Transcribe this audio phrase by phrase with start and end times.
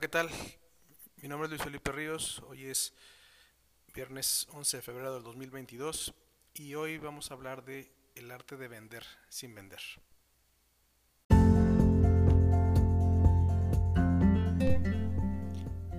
[0.00, 0.28] ¿qué tal?
[1.22, 2.92] Mi nombre es Luis Felipe Ríos, hoy es
[3.92, 6.14] viernes 11 de febrero del 2022
[6.54, 9.80] y hoy vamos a hablar de el arte de vender sin vender.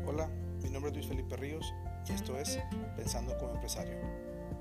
[0.05, 0.27] Hola,
[0.61, 1.73] mi nombre es Luis Felipe Ríos
[2.07, 2.57] y esto es
[2.95, 3.99] Pensando como empresario,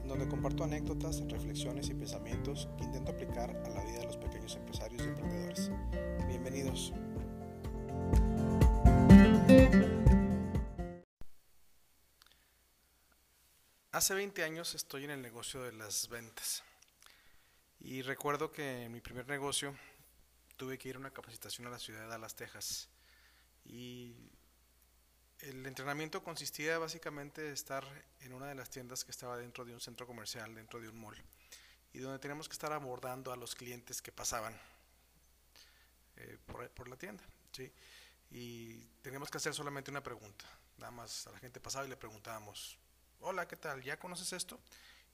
[0.04, 4.56] donde comparto anécdotas, reflexiones y pensamientos que intento aplicar a la vida de los pequeños
[4.56, 5.70] empresarios y emprendedores.
[6.26, 6.92] Bienvenidos.
[13.98, 16.62] Hace 20 años estoy en el negocio de las ventas
[17.80, 19.74] y recuerdo que en mi primer negocio
[20.56, 22.88] tuve que ir a una capacitación a la ciudad de Dallas, Texas
[23.64, 24.14] y
[25.40, 27.84] el entrenamiento consistía básicamente de estar
[28.20, 31.00] en una de las tiendas que estaba dentro de un centro comercial, dentro de un
[31.00, 31.20] mall
[31.92, 34.56] y donde teníamos que estar abordando a los clientes que pasaban
[36.18, 37.24] eh, por, la tienda.
[37.50, 37.72] ¿sí?
[38.30, 40.44] Y teníamos que hacer solamente una pregunta.
[40.76, 42.78] Nada más a la gente pasaba y le preguntábamos,
[43.20, 43.82] hola, ¿qué tal?
[43.82, 44.58] ¿Ya conoces esto?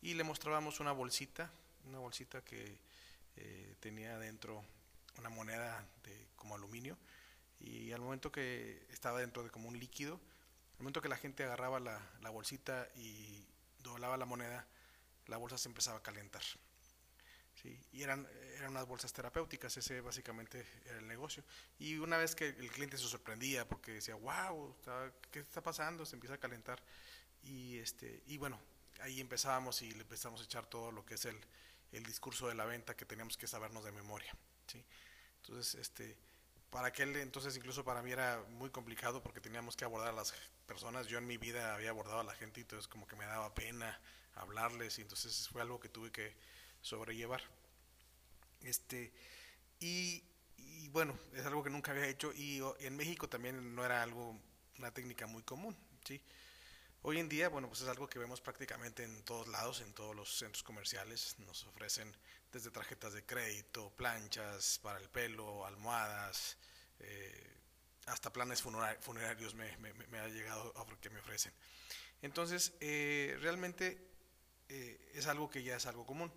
[0.03, 1.51] Y le mostrábamos una bolsita,
[1.87, 2.79] una bolsita que
[3.37, 4.65] eh, tenía dentro
[5.19, 6.99] una moneda de como aluminio
[7.61, 11.45] y al momento que estaba dentro de como un líquido, al momento que la gente
[11.45, 13.47] agarraba la, bolsita y
[13.79, 14.67] doblaba la moneda,
[15.27, 16.43] la bolsa se empezaba a calentar.
[17.63, 17.79] ¿sí?
[17.93, 21.43] Y eran, eran unas bolsas terapéuticas, ese básicamente era el negocio.
[21.79, 24.77] Y una vez que el cliente se sorprendía porque decía, wow,
[25.31, 26.05] ¿qué está pasando?
[26.05, 26.83] Se empieza a calentar.
[27.45, 28.59] Y, este, y bueno,
[29.01, 31.39] ahí empezábamos y le empezamos a echar todo lo que es el,
[31.93, 34.35] el discurso de la venta que teníamos que sabernos de memoria.
[34.67, 34.83] ¿sí?
[35.43, 36.17] Entonces, este,
[36.71, 40.35] para aquel entonces incluso para mí era muy complicado porque teníamos que abordar a las
[40.67, 41.07] personas.
[41.07, 43.55] Yo en mi vida había abordado a la gente y entonces como que me daba
[43.55, 44.01] pena
[44.35, 46.35] hablarles y entonces fue algo que tuve que
[46.81, 47.43] sobrellevar.
[48.63, 49.13] Este,
[49.79, 50.25] y,
[50.57, 54.37] y bueno, es algo que nunca había hecho y en México también no era algo,
[54.79, 55.77] una técnica muy común.
[56.05, 56.21] ¿sí?
[57.07, 60.17] Hoy en día, bueno, pues es algo que vemos prácticamente en todos lados, en todos
[60.17, 61.37] los centros comerciales.
[61.41, 62.11] Nos ofrecen
[62.51, 66.57] desde tarjetas de crédito, planchas para el pelo, almohadas,
[67.01, 67.57] eh,
[68.07, 69.67] hasta planes funerarios me,
[70.19, 71.53] ha llegado a que me ofrecen.
[72.23, 74.01] Entonces, eh, realmente
[74.71, 76.33] eh, es algo que ya es algo común.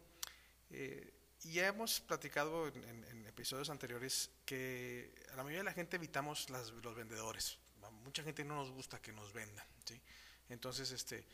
[0.69, 6.49] Y ya hemos platicado en, episodios anteriores que a la mayoría de la gente evitamos
[6.49, 7.57] las, los vendedores.
[8.03, 9.65] Mucha gente no nos gusta que nos vendan.
[9.85, 10.01] ¿sí?
[10.49, 11.25] Entonces, este,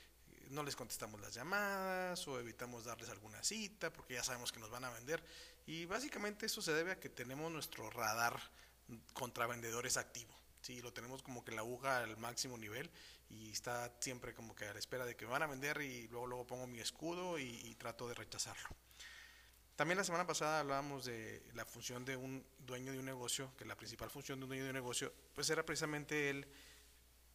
[0.50, 4.70] no les contestamos las llamadas o evitamos darles alguna cita porque ya sabemos que nos
[4.70, 5.24] van a vender.
[5.66, 8.40] Y básicamente eso se debe a que tenemos nuestro radar
[9.14, 10.34] contra vendedores activo.
[10.62, 12.90] Sí, lo tenemos como que la aguja al máximo nivel
[13.30, 16.08] y está siempre como que a la espera de que me van a vender y
[16.08, 18.70] luego luego pongo mi escudo y, y trato de rechazarlo.
[19.76, 23.66] También la semana pasada hablábamos de la función de un dueño de un negocio, que
[23.66, 26.48] la principal función de un dueño de un negocio, pues era precisamente el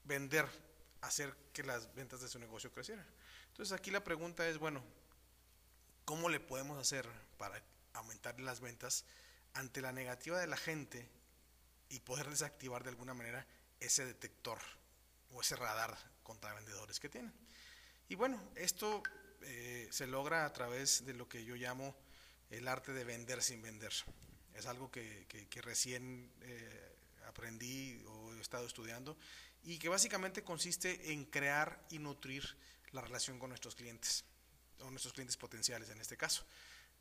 [0.05, 0.47] vender
[1.01, 3.07] hacer que las ventas de su negocio crecieran.
[3.49, 4.83] Entonces aquí la pregunta es, bueno,
[6.05, 7.63] ¿cómo le podemos hacer para
[7.95, 9.05] aumentar las ventas
[9.55, 11.09] ante la negativa de la gente
[11.89, 13.47] y poder desactivar de alguna manera
[13.81, 14.59] ese detector
[15.33, 17.33] o ese radar contra vendedores que tienen?
[18.09, 19.03] Y bueno, esto
[19.43, 21.95] eh, se logra a través de lo que yo llamo
[22.51, 23.93] el arte de vender sin vender.
[24.55, 26.97] Es algo que, que, recién eh,
[27.28, 29.16] aprendí o he estado estudiando
[29.62, 32.56] y que básicamente consiste en crear y nutrir
[32.93, 34.25] la relación con nuestros clientes,
[34.81, 36.44] o nuestros clientes potenciales en este caso,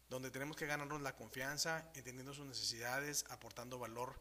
[0.09, 4.19] donde tenemos que ganarnos la confianza, entendiendo sus necesidades, aportando valor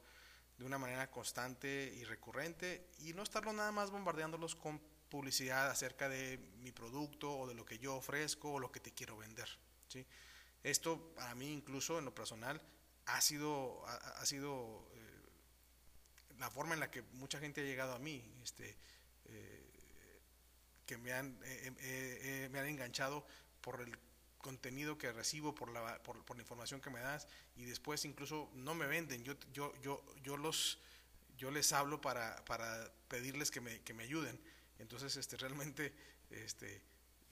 [0.59, 6.09] de una manera constante y recurrente y no estarlo nada más bombardeándolos con publicidad acerca
[6.09, 9.49] de mi producto o de lo que yo ofrezco o lo que te quiero vender.
[9.89, 10.05] ¿sí?
[10.63, 12.61] Esto para mí incluso en lo personal
[13.07, 14.89] ha sido, ha, ha sido
[16.47, 18.77] la forma en la que mucha gente ha llegado a mí, este,
[19.25, 19.67] eh,
[20.87, 23.27] que me han, eh, eh, me han enganchado
[23.61, 23.99] por el
[24.39, 27.27] contenido que recibo, por la, por, la información que me das
[27.57, 30.79] y después incluso no me venden, yo, yo, yo, yo, los,
[31.37, 34.41] yo les hablo para, para pedirles que me, que me ayuden.
[34.79, 35.93] Entonces, este, realmente,
[36.31, 36.81] este,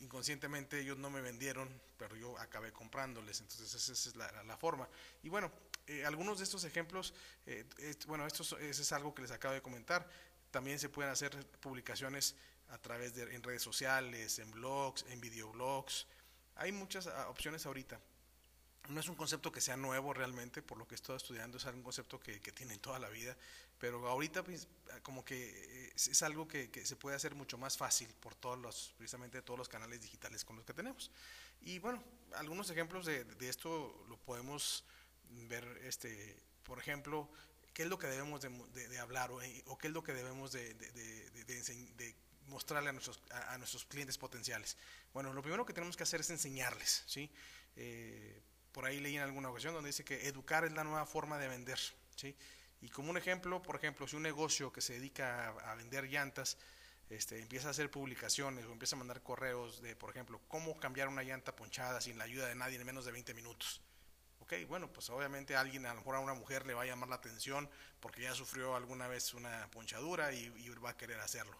[0.00, 4.88] inconscientemente ellos no me vendieron, pero yo acabé comprándoles, entonces esa es la, la forma.
[5.22, 5.52] Y bueno,
[5.86, 7.12] eh, algunos de estos ejemplos,
[7.46, 7.64] eh,
[8.06, 10.08] bueno, esto es, algo que les acabo de comentar,
[10.50, 12.36] también se pueden hacer publicaciones
[12.68, 16.06] a través de en redes sociales, en blogs, en videoblogs,
[16.56, 18.00] hay muchas uh, opciones ahorita.
[18.88, 21.82] No es un concepto que sea nuevo realmente, por lo que estoy estudiando, es un
[21.82, 23.36] concepto que, que tienen toda la vida,
[23.78, 24.68] pero ahorita pues,
[25.02, 28.58] como que es, es algo que, que, se puede hacer mucho más fácil por todos
[28.58, 31.10] los, precisamente todos los canales digitales con los que tenemos.
[31.62, 32.02] Y bueno,
[32.34, 34.84] algunos ejemplos de, de esto lo podemos
[35.30, 37.30] ver, este, por ejemplo,
[37.74, 40.74] qué es lo que debemos de, hablar eh, o, qué es lo que debemos de,
[42.46, 44.76] mostrarle a nuestros, a, nuestros clientes potenciales.
[45.12, 47.30] Bueno, lo primero que tenemos que hacer es enseñarles, ¿sí?
[47.76, 48.42] Eh,
[48.72, 51.48] por ahí leí en alguna ocasión donde dice que educar es la nueva forma de
[51.48, 51.78] vender,
[52.16, 52.36] ¿sí?
[52.80, 56.58] Y como un ejemplo, por ejemplo, si un negocio que se dedica a, vender llantas
[57.08, 61.08] este, empieza a hacer publicaciones o empieza a mandar correos de, por ejemplo, cómo cambiar
[61.08, 63.80] una llanta ponchada sin la ayuda de nadie en menos de 20 minutos.
[64.44, 67.08] Ok, bueno, pues obviamente alguien, a lo mejor a una mujer le va a llamar
[67.08, 67.66] la atención
[67.98, 70.50] porque ya sufrió alguna vez una ponchadura y,
[70.84, 71.58] va a querer hacerlo.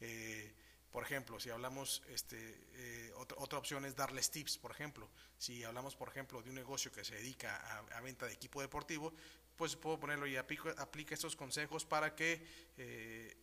[0.00, 0.54] Eh,
[0.90, 2.38] por ejemplo, si hablamos, este,
[2.76, 5.10] eh, otra, opción es darles tips, por ejemplo.
[5.36, 7.56] Si hablamos, por ejemplo, de un negocio que se dedica
[7.94, 9.12] a, venta de equipo deportivo,
[9.54, 10.74] pues puedo ponerlo y aplica,
[11.10, 12.42] estos consejos para que
[12.78, 13.36] eh,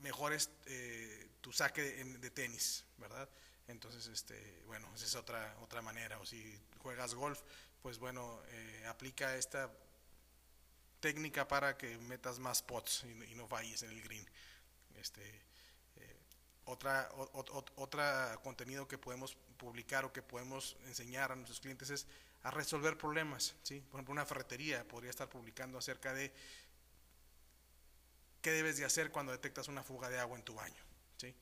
[0.00, 3.30] mejores eh, tu saque de, tenis, ¿verdad?
[3.70, 6.18] Entonces, este, bueno, esa es otra, otra manera.
[6.18, 7.40] O si juegas golf,
[7.82, 8.40] pues bueno,
[8.88, 9.70] aplica esta
[11.00, 14.26] técnica para que metas más pots y, no falles en el green.
[14.96, 15.42] Este,
[16.64, 17.10] otra,
[17.76, 22.06] otra contenido que podemos publicar o que podemos enseñar a nuestros clientes es
[22.42, 23.54] a resolver problemas.
[23.62, 23.80] ¿sí?
[23.80, 26.32] Por ejemplo, una ferretería podría estar publicando acerca de
[28.40, 30.82] qué debes de hacer cuando detectas una fuga de agua en tu baño.
[31.16, 31.34] ¿sí?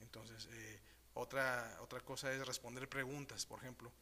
[0.00, 0.80] Entonces, eh,
[1.14, 3.92] otra, otra cosa es responder preguntas, por ejemplo.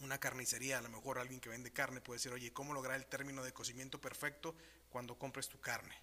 [0.00, 3.06] Una carnicería, a lo mejor alguien que vende carne puede decir, oye, ¿cómo lograr el
[3.06, 4.54] término de cocimiento perfecto
[4.88, 5.94] cuando compres tu carne?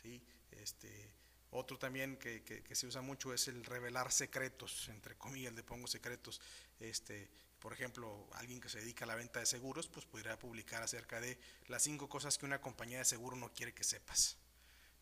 [0.00, 0.22] ¿Sí?
[0.50, 1.12] Este,
[1.50, 6.40] otro también que, se usa mucho es el revelar secretos, entre comillas le pongo secretos.
[6.80, 7.30] Este,
[7.60, 11.20] por ejemplo, alguien que se dedica a la venta de seguros, pues podría publicar acerca
[11.20, 14.36] de las cinco cosas que una compañía de seguro no quiere que sepas.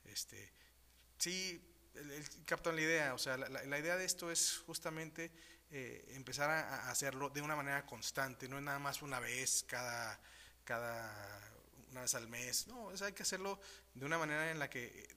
[0.04, 0.52] Este,
[1.16, 1.71] sí,
[2.44, 5.30] captan la idea, o sea, la, idea de esto es justamente
[5.70, 10.18] eh, empezar a, hacerlo de una manera constante, no es nada más una vez cada,
[10.64, 11.40] cada
[11.90, 13.60] una vez al mes, no, hay que hacerlo
[13.94, 15.08] de una manera en la que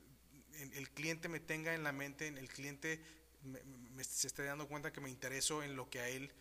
[0.74, 3.01] el cliente me tenga en la mente, en el cliente
[4.01, 6.31] se esté dando cuenta que me intereso en lo que a él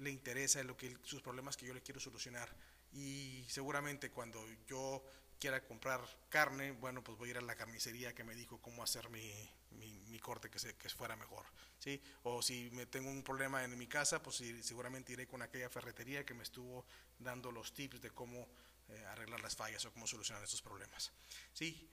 [0.00, 2.48] le interesa, en lo que sus problemas que yo le quiero solucionar.
[2.92, 5.02] Y seguramente cuando yo
[5.38, 8.82] quiera comprar carne, bueno, pues voy a ir a la carnicería que me dijo cómo
[8.82, 9.32] hacer mi,
[9.70, 11.44] mi, corte que, se, que fuera mejor.
[11.78, 12.02] ¿sí?
[12.24, 16.24] O si me tengo un problema en mi casa, pues seguramente iré con aquella ferretería
[16.24, 16.84] que me estuvo
[17.18, 18.48] dando los tips de cómo
[18.88, 21.12] eh, arreglar las fallas o cómo solucionar estos problemas.
[21.52, 21.90] ¿sí?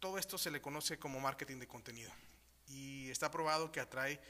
[0.00, 2.10] todo esto se le conoce como marketing de contenido
[2.66, 4.20] y está probado que atrae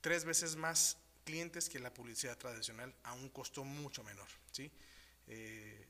[0.00, 4.28] tres veces más clientes que la publicidad tradicional a un costo mucho menor.
[4.50, 4.70] ¿sí?
[5.26, 5.88] Eh,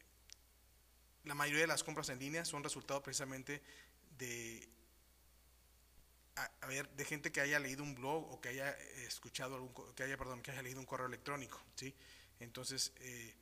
[1.25, 3.63] la mayoría de las compras en línea son resultado precisamente
[4.19, 4.69] de,
[6.37, 8.71] a, de gente que haya leído un blog o que haya
[9.07, 11.63] escuchado algún, que haya, perdón, que haya leído un correo electrónico.
[11.75, 11.95] ¿sí?
[12.41, 13.35] Entonces, eh,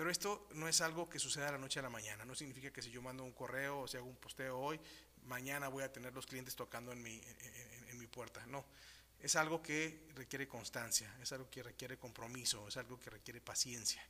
[0.00, 2.24] pero esto no es algo que suceda de la noche a la mañana.
[2.24, 4.80] No significa que si yo mando un correo o si hago un posteo hoy,
[5.24, 7.20] mañana voy a tener los clientes tocando en mi,
[7.90, 8.44] en, mi puerta.
[8.46, 8.64] No.
[9.18, 14.02] Es algo que requiere constancia, es algo que requiere compromiso, es algo que requiere paciencia.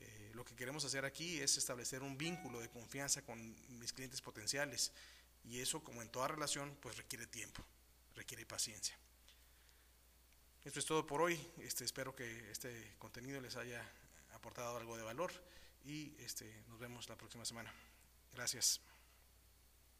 [0.00, 4.20] Eh, lo que queremos hacer aquí es establecer un vínculo de confianza con mis clientes
[4.20, 4.92] potenciales.
[5.44, 7.64] Y eso, como en toda relación, pues requiere tiempo,
[8.14, 8.98] requiere paciencia.
[10.64, 11.40] Esto es todo por hoy.
[11.58, 13.82] Este, espero que este contenido les haya
[14.32, 15.32] aportado algo de valor
[15.84, 17.72] y este, nos vemos la próxima semana.
[18.32, 18.80] Gracias.